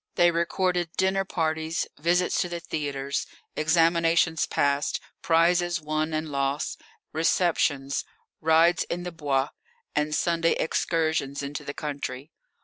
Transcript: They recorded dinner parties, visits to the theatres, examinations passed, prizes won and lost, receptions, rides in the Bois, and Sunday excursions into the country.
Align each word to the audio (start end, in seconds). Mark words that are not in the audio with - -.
They 0.15 0.31
recorded 0.31 0.89
dinner 0.97 1.23
parties, 1.25 1.85
visits 1.99 2.41
to 2.41 2.49
the 2.49 2.59
theatres, 2.59 3.27
examinations 3.55 4.47
passed, 4.47 4.99
prizes 5.21 5.79
won 5.79 6.11
and 6.11 6.29
lost, 6.31 6.81
receptions, 7.13 8.03
rides 8.39 8.81
in 8.85 9.03
the 9.03 9.11
Bois, 9.11 9.49
and 9.95 10.15
Sunday 10.15 10.53
excursions 10.53 11.43
into 11.43 11.63
the 11.63 11.75
country. 11.75 12.31